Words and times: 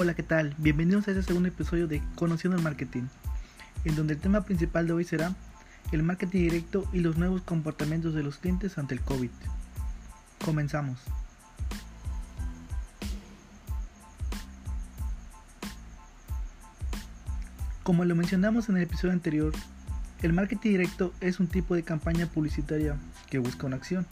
Hola, 0.00 0.14
¿qué 0.14 0.22
tal? 0.22 0.54
Bienvenidos 0.58 1.08
a 1.08 1.10
este 1.10 1.24
segundo 1.24 1.48
episodio 1.48 1.88
de 1.88 2.00
Conociendo 2.14 2.56
el 2.56 2.62
Marketing, 2.62 3.02
en 3.84 3.96
donde 3.96 4.14
el 4.14 4.20
tema 4.20 4.44
principal 4.44 4.86
de 4.86 4.92
hoy 4.92 5.02
será 5.02 5.34
el 5.90 6.04
marketing 6.04 6.38
directo 6.38 6.88
y 6.92 7.00
los 7.00 7.16
nuevos 7.16 7.42
comportamientos 7.42 8.14
de 8.14 8.22
los 8.22 8.36
clientes 8.36 8.78
ante 8.78 8.94
el 8.94 9.00
COVID. 9.00 9.30
Comenzamos. 10.44 11.00
Como 17.82 18.04
lo 18.04 18.14
mencionamos 18.14 18.68
en 18.68 18.76
el 18.76 18.84
episodio 18.84 19.14
anterior, 19.14 19.52
el 20.22 20.32
marketing 20.32 20.70
directo 20.70 21.12
es 21.20 21.40
un 21.40 21.48
tipo 21.48 21.74
de 21.74 21.82
campaña 21.82 22.26
publicitaria 22.26 22.96
que 23.28 23.40
busca 23.40 23.66
una 23.66 23.74
acción. 23.74 24.06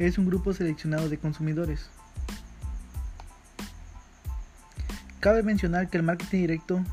Es 0.00 0.18
un 0.18 0.26
grupo 0.26 0.52
seleccionado 0.52 1.08
de 1.08 1.18
consumidores 1.18 1.90
Cabe 5.20 5.42
mencionar 5.42 5.90
que 5.90 5.98
el 5.98 6.02
marketing 6.02 6.38
directo 6.38 6.84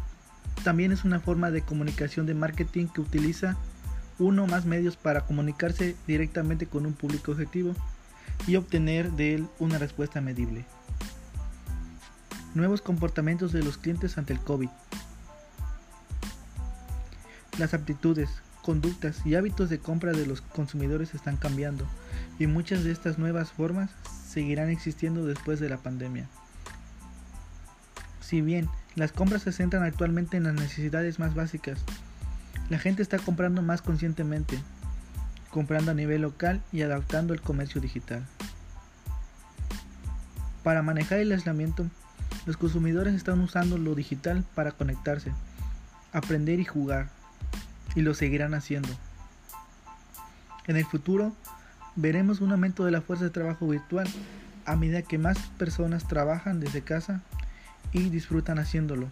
también 0.65 0.91
es 0.91 1.05
una 1.05 1.21
forma 1.21 1.49
de 1.49 1.61
comunicación 1.61 2.25
de 2.25 2.33
marketing 2.33 2.87
que 2.87 2.99
utiliza 2.99 3.55
uno 4.19 4.43
o 4.43 4.47
más 4.47 4.65
medios 4.65 4.97
para 4.97 5.21
comunicarse 5.21 5.95
directamente 6.07 6.65
con 6.65 6.85
un 6.85 6.91
público 6.91 7.31
objetivo 7.31 7.73
y 8.45 8.57
obtener 8.57 9.13
de 9.13 9.35
él 9.35 9.47
una 9.59 9.77
respuesta 9.77 10.19
medible. 10.19 10.65
Nuevos 12.53 12.81
comportamientos 12.81 13.53
de 13.53 13.63
los 13.63 13.77
clientes 13.77 14.17
ante 14.17 14.33
el 14.33 14.41
COVID. 14.41 14.69
Las 17.57 17.73
aptitudes, 17.73 18.29
conductas 18.61 19.25
y 19.25 19.35
hábitos 19.35 19.69
de 19.69 19.79
compra 19.79 20.11
de 20.11 20.25
los 20.25 20.41
consumidores 20.41 21.13
están 21.13 21.37
cambiando 21.37 21.87
y 22.39 22.47
muchas 22.47 22.83
de 22.83 22.91
estas 22.91 23.17
nuevas 23.17 23.51
formas 23.51 23.89
seguirán 24.27 24.69
existiendo 24.69 25.25
después 25.25 25.61
de 25.61 25.69
la 25.69 25.77
pandemia. 25.77 26.27
Si 28.27 28.41
bien 28.41 28.67
las 28.95 29.13
compras 29.13 29.43
se 29.43 29.53
centran 29.53 29.83
actualmente 29.83 30.35
en 30.35 30.43
las 30.43 30.53
necesidades 30.53 31.17
más 31.17 31.33
básicas, 31.33 31.79
la 32.69 32.77
gente 32.77 33.01
está 33.01 33.19
comprando 33.19 33.61
más 33.61 33.81
conscientemente, 33.81 34.59
comprando 35.49 35.91
a 35.91 35.93
nivel 35.93 36.23
local 36.23 36.61
y 36.73 36.81
adaptando 36.81 37.33
el 37.33 37.39
comercio 37.39 37.79
digital. 37.79 38.25
Para 40.61 40.81
manejar 40.81 41.19
el 41.19 41.31
aislamiento, 41.31 41.85
los 42.45 42.57
consumidores 42.57 43.13
están 43.13 43.39
usando 43.39 43.77
lo 43.77 43.95
digital 43.95 44.43
para 44.55 44.73
conectarse, 44.73 45.31
aprender 46.11 46.59
y 46.59 46.65
jugar, 46.65 47.07
y 47.95 48.01
lo 48.01 48.13
seguirán 48.13 48.55
haciendo. 48.55 48.89
En 50.67 50.75
el 50.75 50.83
futuro, 50.83 51.31
veremos 51.95 52.41
un 52.41 52.51
aumento 52.51 52.83
de 52.83 52.91
la 52.91 52.99
fuerza 52.99 53.23
de 53.23 53.29
trabajo 53.29 53.69
virtual 53.69 54.09
a 54.65 54.75
medida 54.75 55.01
que 55.01 55.17
más 55.17 55.37
personas 55.57 56.09
trabajan 56.09 56.59
desde 56.59 56.81
casa 56.81 57.23
y 57.93 58.09
disfrutan 58.09 58.59
haciéndolo. 58.59 59.09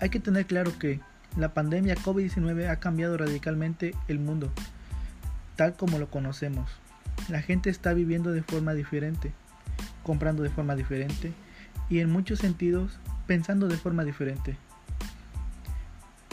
Hay 0.00 0.10
que 0.10 0.20
tener 0.20 0.46
claro 0.46 0.78
que 0.78 1.00
la 1.36 1.54
pandemia 1.54 1.96
COVID-19 1.96 2.68
ha 2.68 2.76
cambiado 2.76 3.16
radicalmente 3.16 3.94
el 4.06 4.18
mundo, 4.18 4.52
tal 5.56 5.74
como 5.74 5.98
lo 5.98 6.10
conocemos. 6.10 6.70
La 7.28 7.42
gente 7.42 7.70
está 7.70 7.94
viviendo 7.94 8.30
de 8.32 8.42
forma 8.42 8.74
diferente, 8.74 9.32
comprando 10.02 10.42
de 10.42 10.50
forma 10.50 10.76
diferente 10.76 11.32
y 11.88 12.00
en 12.00 12.10
muchos 12.10 12.40
sentidos 12.40 12.98
pensando 13.26 13.68
de 13.68 13.76
forma 13.76 14.04
diferente. 14.04 14.56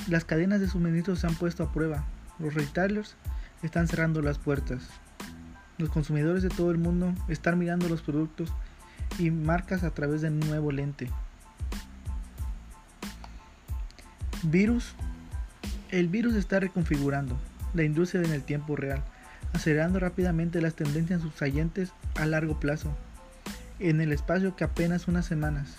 Las 0.07 0.25
cadenas 0.25 0.59
de 0.59 0.67
suministro 0.67 1.15
se 1.15 1.27
han 1.27 1.35
puesto 1.35 1.63
a 1.63 1.71
prueba. 1.71 2.03
Los 2.39 2.53
retailers 2.53 3.15
están 3.63 3.87
cerrando 3.87 4.21
las 4.21 4.37
puertas. 4.39 4.81
Los 5.81 5.89
consumidores 5.89 6.43
de 6.43 6.49
todo 6.49 6.69
el 6.69 6.77
mundo 6.77 7.11
están 7.27 7.57
mirando 7.57 7.89
los 7.89 8.03
productos 8.03 8.53
y 9.17 9.31
marcas 9.31 9.83
a 9.83 9.89
través 9.89 10.21
de 10.21 10.27
un 10.27 10.39
nuevo 10.41 10.71
lente. 10.71 11.09
Virus. 14.43 14.93
El 15.89 16.07
virus 16.07 16.35
está 16.35 16.59
reconfigurando 16.59 17.35
la 17.73 17.81
industria 17.81 18.21
en 18.21 18.31
el 18.31 18.43
tiempo 18.43 18.75
real, 18.75 19.03
acelerando 19.53 19.99
rápidamente 19.99 20.61
las 20.61 20.75
tendencias 20.75 21.23
subyacentes 21.23 21.93
a 22.13 22.27
largo 22.27 22.59
plazo, 22.59 22.95
en 23.79 24.01
el 24.01 24.11
espacio 24.11 24.55
que 24.55 24.65
apenas 24.65 25.07
unas 25.07 25.25
semanas. 25.25 25.77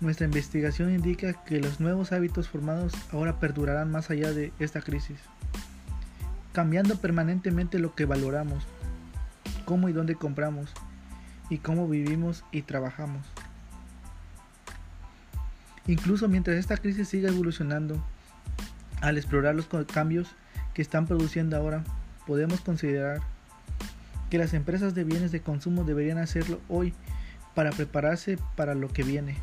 Nuestra 0.00 0.26
investigación 0.26 0.94
indica 0.94 1.32
que 1.44 1.60
los 1.60 1.80
nuevos 1.80 2.12
hábitos 2.12 2.50
formados 2.50 2.92
ahora 3.10 3.40
perdurarán 3.40 3.90
más 3.90 4.10
allá 4.10 4.32
de 4.34 4.52
esta 4.58 4.82
crisis 4.82 5.18
cambiando 6.56 6.96
permanentemente 6.96 7.78
lo 7.78 7.94
que 7.94 8.06
valoramos, 8.06 8.64
cómo 9.66 9.90
y 9.90 9.92
dónde 9.92 10.14
compramos, 10.14 10.72
y 11.50 11.58
cómo 11.58 11.86
vivimos 11.86 12.44
y 12.50 12.62
trabajamos. 12.62 13.26
Incluso 15.86 16.28
mientras 16.28 16.56
esta 16.56 16.78
crisis 16.78 17.10
siga 17.10 17.28
evolucionando, 17.28 18.02
al 19.02 19.18
explorar 19.18 19.54
los 19.54 19.68
cambios 19.84 20.34
que 20.72 20.80
están 20.80 21.06
produciendo 21.06 21.58
ahora, 21.58 21.84
podemos 22.26 22.62
considerar 22.62 23.20
que 24.30 24.38
las 24.38 24.54
empresas 24.54 24.94
de 24.94 25.04
bienes 25.04 25.32
de 25.32 25.42
consumo 25.42 25.84
deberían 25.84 26.16
hacerlo 26.16 26.58
hoy 26.70 26.94
para 27.54 27.70
prepararse 27.70 28.38
para 28.56 28.74
lo 28.74 28.88
que 28.88 29.02
viene. 29.02 29.36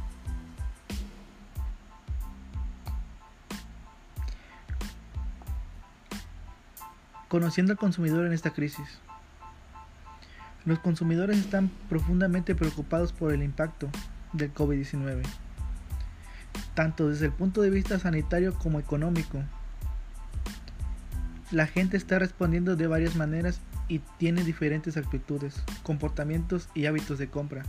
Conociendo 7.34 7.72
al 7.72 7.80
consumidor 7.80 8.28
en 8.28 8.34
esta 8.34 8.52
crisis. 8.52 8.86
Los 10.66 10.78
consumidores 10.78 11.40
están 11.40 11.72
profundamente 11.90 12.54
preocupados 12.54 13.12
por 13.12 13.34
el 13.34 13.42
impacto 13.42 13.90
del 14.34 14.54
COVID-19, 14.54 15.24
tanto 16.76 17.10
desde 17.10 17.26
el 17.26 17.32
punto 17.32 17.64
de 17.64 17.72
vista 17.72 17.98
sanitario 17.98 18.54
como 18.54 18.80
económico. 18.80 19.42
La 21.50 21.66
gente 21.66 21.98
está 21.98 22.20
respondiendo 22.20 22.76
de 22.76 22.86
varias 22.86 23.16
maneras 23.16 23.62
y 23.88 23.98
tiene 24.20 24.44
diferentes 24.44 24.96
actitudes, 24.96 25.56
comportamientos 25.82 26.70
y 26.76 26.86
hábitos 26.86 27.18
de 27.18 27.30
compra. 27.32 27.64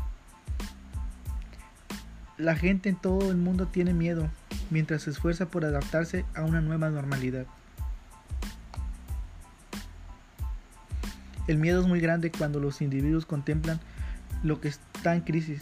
La 2.36 2.54
gente 2.54 2.90
en 2.90 2.96
todo 2.96 3.30
el 3.30 3.38
mundo 3.38 3.66
tiene 3.66 3.94
miedo 3.94 4.28
mientras 4.68 5.04
se 5.04 5.10
esfuerza 5.10 5.46
por 5.46 5.64
adaptarse 5.64 6.26
a 6.34 6.42
una 6.42 6.60
nueva 6.60 6.90
normalidad. 6.90 7.46
El 11.46 11.58
miedo 11.58 11.80
es 11.80 11.86
muy 11.86 12.00
grande 12.00 12.30
cuando 12.30 12.60
los 12.60 12.80
individuos 12.80 13.26
contemplan 13.26 13.80
lo 14.42 14.60
que 14.60 14.68
está 14.68 15.14
en 15.14 15.20
crisis. 15.22 15.60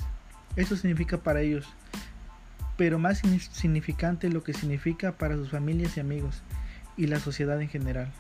Eso 0.57 0.77
significa 0.77 1.19
para 1.19 1.41
ellos, 1.41 1.67
pero 2.77 2.99
más 2.99 3.23
significante 3.53 4.29
lo 4.29 4.43
que 4.45 4.53
significa 4.53 5.13
para 5.13 5.37
sus 5.37 5.51
familias 5.51 5.97
y 5.97 6.01
amigos 6.01 6.43
y 6.97 7.07
la 7.07 7.19
sociedad 7.19 7.61
en 7.61 7.69
general. 7.69 8.13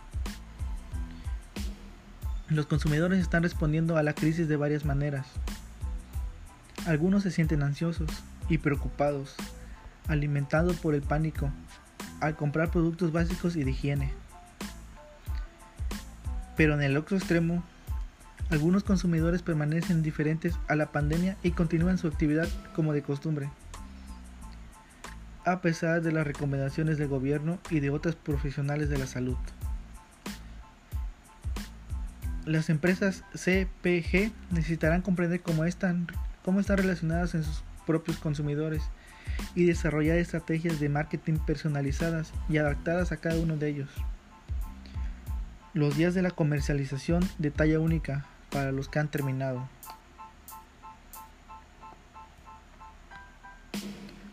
Los 2.48 2.66
consumidores 2.66 3.20
están 3.20 3.42
respondiendo 3.42 3.96
a 3.96 4.02
la 4.02 4.14
crisis 4.14 4.48
de 4.48 4.56
varias 4.56 4.84
maneras. 4.84 5.26
Algunos 6.86 7.22
se 7.22 7.30
sienten 7.30 7.62
ansiosos 7.62 8.10
y 8.48 8.58
preocupados, 8.58 9.34
alimentados 10.08 10.76
por 10.76 10.94
el 10.94 11.02
pánico, 11.02 11.50
al 12.20 12.36
comprar 12.36 12.70
productos 12.70 13.12
básicos 13.12 13.56
y 13.56 13.64
de 13.64 13.70
higiene. 13.70 14.21
Pero 16.62 16.74
en 16.74 16.82
el 16.82 16.96
otro 16.96 17.16
extremo, 17.16 17.64
algunos 18.48 18.84
consumidores 18.84 19.42
permanecen 19.42 19.96
indiferentes 19.96 20.54
a 20.68 20.76
la 20.76 20.92
pandemia 20.92 21.36
y 21.42 21.50
continúan 21.50 21.98
su 21.98 22.06
actividad 22.06 22.48
como 22.72 22.92
de 22.92 23.02
costumbre, 23.02 23.50
a 25.44 25.60
pesar 25.60 26.02
de 26.02 26.12
las 26.12 26.24
recomendaciones 26.24 26.98
del 26.98 27.08
gobierno 27.08 27.58
y 27.68 27.80
de 27.80 27.90
otros 27.90 28.14
profesionales 28.14 28.88
de 28.90 28.98
la 28.98 29.08
salud. 29.08 29.36
Las 32.44 32.70
empresas 32.70 33.24
CPG 33.34 34.30
necesitarán 34.52 35.02
comprender 35.02 35.40
cómo 35.40 35.64
están, 35.64 36.06
cómo 36.44 36.60
están 36.60 36.78
relacionadas 36.78 37.34
en 37.34 37.42
sus 37.42 37.64
propios 37.88 38.18
consumidores 38.18 38.84
y 39.56 39.64
desarrollar 39.64 40.16
estrategias 40.16 40.78
de 40.78 40.88
marketing 40.88 41.38
personalizadas 41.44 42.32
y 42.48 42.58
adaptadas 42.58 43.10
a 43.10 43.16
cada 43.16 43.40
uno 43.40 43.56
de 43.56 43.68
ellos. 43.68 43.90
Los 45.74 45.96
días 45.96 46.14
de 46.14 46.22
la 46.22 46.30
comercialización 46.30 47.26
de 47.38 47.50
talla 47.50 47.80
única 47.80 48.26
para 48.50 48.72
los 48.72 48.88
que 48.88 48.98
han 48.98 49.08
terminado. 49.08 49.68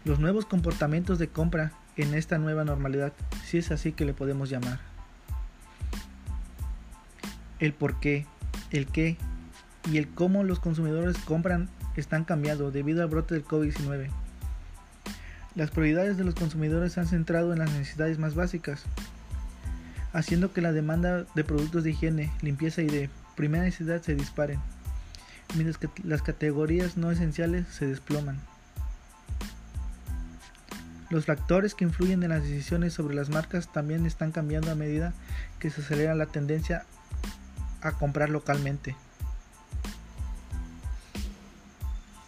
Los 0.03 0.19
nuevos 0.19 0.45
comportamientos 0.45 1.17
de 1.17 1.29
compra 1.29 1.71
en 1.95 2.13
esta 2.13 2.37
nueva 2.37 2.65
normalidad, 2.65 3.13
si 3.45 3.57
es 3.57 3.71
así 3.71 3.93
que 3.93 4.05
le 4.05 4.13
podemos 4.13 4.49
llamar. 4.49 4.79
El 7.59 7.73
por 7.73 7.99
qué, 7.99 8.25
el 8.71 8.87
qué 8.87 9.17
y 9.89 9.97
el 9.97 10.09
cómo 10.09 10.43
los 10.43 10.59
consumidores 10.59 11.17
compran 11.19 11.69
están 11.99 12.25
cambiando 12.25 12.71
debido 12.71 13.01
al 13.01 13.09
brote 13.09 13.35
del 13.35 13.45
COVID-19. 13.45 14.09
Las 15.55 15.71
prioridades 15.71 16.17
de 16.17 16.23
los 16.23 16.35
consumidores 16.35 16.93
se 16.93 16.99
han 16.99 17.07
centrado 17.07 17.53
en 17.53 17.59
las 17.59 17.71
necesidades 17.71 18.17
más 18.19 18.35
básicas, 18.35 18.85
haciendo 20.13 20.53
que 20.53 20.61
la 20.61 20.71
demanda 20.71 21.25
de 21.35 21.43
productos 21.43 21.83
de 21.83 21.91
higiene, 21.91 22.31
limpieza 22.41 22.81
y 22.81 22.87
de 22.87 23.09
primera 23.35 23.63
necesidad 23.63 24.01
se 24.01 24.15
disparen. 24.15 24.59
mientras 25.55 25.79
que 25.79 25.89
las 26.03 26.21
categorías 26.21 26.95
no 26.95 27.09
esenciales 27.09 27.65
se 27.69 27.87
desploman. 27.87 28.39
Los 31.09 31.25
factores 31.25 31.73
que 31.73 31.85
influyen 31.85 32.21
en 32.21 32.29
las 32.29 32.43
decisiones 32.43 32.93
sobre 32.93 33.15
las 33.15 33.29
marcas 33.29 33.71
también 33.73 34.05
están 34.05 34.31
cambiando 34.31 34.71
a 34.71 34.75
medida 34.75 35.13
que 35.57 35.71
se 35.71 35.81
acelera 35.81 36.13
la 36.13 36.27
tendencia 36.27 36.85
a 37.81 37.93
comprar 37.93 38.29
localmente. 38.29 38.95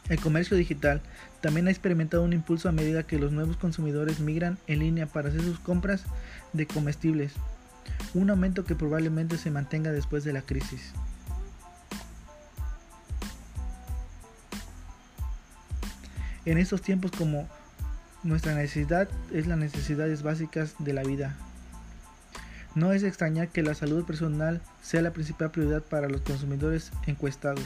El 0.09 0.19
comercio 0.19 0.57
digital 0.57 1.01
también 1.41 1.67
ha 1.67 1.71
experimentado 1.71 2.23
un 2.23 2.33
impulso 2.33 2.69
a 2.69 2.71
medida 2.71 3.03
que 3.03 3.19
los 3.19 3.31
nuevos 3.31 3.55
consumidores 3.57 4.19
migran 4.19 4.57
en 4.67 4.79
línea 4.79 5.05
para 5.05 5.29
hacer 5.29 5.41
sus 5.41 5.59
compras 5.59 6.05
de 6.53 6.65
comestibles, 6.65 7.33
un 8.13 8.29
aumento 8.29 8.65
que 8.65 8.75
probablemente 8.75 9.37
se 9.37 9.51
mantenga 9.51 9.91
después 9.91 10.23
de 10.23 10.33
la 10.33 10.41
crisis. 10.41 10.91
En 16.45 16.57
estos 16.57 16.81
tiempos 16.81 17.11
como 17.11 17.47
nuestra 18.23 18.53
necesidad 18.55 19.07
es 19.31 19.47
las 19.47 19.57
necesidades 19.57 20.23
básicas 20.23 20.75
de 20.79 20.93
la 20.93 21.03
vida. 21.03 21.35
No 22.73 22.93
es 22.93 23.03
extrañar 23.03 23.49
que 23.49 23.63
la 23.63 23.75
salud 23.75 24.05
personal 24.05 24.61
sea 24.81 25.01
la 25.01 25.11
principal 25.11 25.51
prioridad 25.51 25.83
para 25.83 26.09
los 26.09 26.21
consumidores 26.21 26.91
encuestados, 27.05 27.65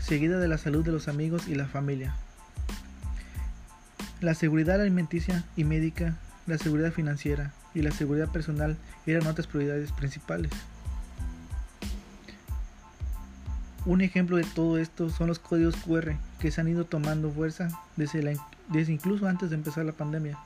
seguida 0.00 0.38
de 0.38 0.48
la 0.48 0.58
salud 0.58 0.84
de 0.84 0.92
los 0.92 1.08
amigos 1.08 1.46
y 1.46 1.54
la 1.54 1.66
familia. 1.66 2.14
La 4.20 4.34
seguridad 4.34 4.80
alimenticia 4.80 5.44
y 5.56 5.64
médica, 5.64 6.16
la 6.46 6.58
seguridad 6.58 6.92
financiera 6.92 7.52
y 7.74 7.82
la 7.82 7.90
seguridad 7.90 8.28
personal 8.28 8.76
eran 9.06 9.26
otras 9.26 9.46
prioridades 9.46 9.92
principales. 9.92 10.50
Un 13.84 14.00
ejemplo 14.00 14.36
de 14.36 14.44
todo 14.44 14.78
esto 14.78 15.10
son 15.10 15.26
los 15.26 15.40
códigos 15.40 15.74
QR 15.76 16.12
que 16.38 16.52
se 16.52 16.60
han 16.60 16.68
ido 16.68 16.84
tomando 16.84 17.32
fuerza 17.32 17.68
desde, 17.96 18.38
desde 18.68 18.92
incluso 18.92 19.26
antes 19.26 19.50
de 19.50 19.56
empezar 19.56 19.84
la 19.84 19.92
pandemia. 19.92 20.38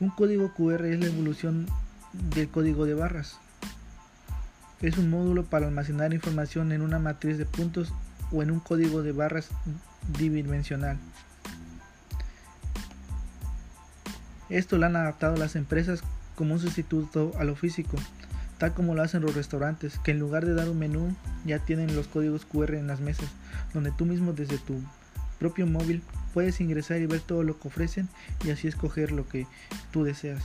Un 0.00 0.10
código 0.10 0.52
QR 0.54 0.84
es 0.86 0.98
la 0.98 1.06
evolución 1.06 1.66
del 2.12 2.48
código 2.48 2.84
de 2.84 2.94
barras. 2.94 3.38
Es 4.80 4.98
un 4.98 5.10
módulo 5.10 5.44
para 5.44 5.66
almacenar 5.66 6.14
información 6.14 6.72
en 6.72 6.82
una 6.82 6.98
matriz 6.98 7.38
de 7.38 7.46
puntos 7.46 7.92
o 8.32 8.42
en 8.42 8.50
un 8.50 8.60
código 8.60 9.02
de 9.02 9.12
barras 9.12 9.50
bidimensional. 10.18 10.98
Esto 14.48 14.78
lo 14.78 14.86
han 14.86 14.96
adaptado 14.96 15.36
las 15.36 15.56
empresas 15.56 16.02
como 16.38 16.54
un 16.54 16.60
sustituto 16.60 17.32
a 17.36 17.42
lo 17.42 17.56
físico, 17.56 17.96
tal 18.58 18.72
como 18.72 18.94
lo 18.94 19.02
hacen 19.02 19.22
los 19.22 19.34
restaurantes, 19.34 19.98
que 19.98 20.12
en 20.12 20.20
lugar 20.20 20.46
de 20.46 20.54
dar 20.54 20.68
un 20.68 20.78
menú 20.78 21.16
ya 21.44 21.58
tienen 21.58 21.96
los 21.96 22.06
códigos 22.06 22.44
QR 22.44 22.76
en 22.76 22.86
las 22.86 23.00
mesas, 23.00 23.28
donde 23.74 23.90
tú 23.90 24.06
mismo 24.06 24.32
desde 24.32 24.56
tu 24.58 24.80
propio 25.40 25.66
móvil 25.66 26.00
puedes 26.32 26.60
ingresar 26.60 27.00
y 27.00 27.06
ver 27.06 27.20
todo 27.22 27.42
lo 27.42 27.58
que 27.58 27.66
ofrecen 27.66 28.08
y 28.44 28.50
así 28.50 28.68
escoger 28.68 29.10
lo 29.10 29.28
que 29.28 29.48
tú 29.90 30.04
deseas. 30.04 30.44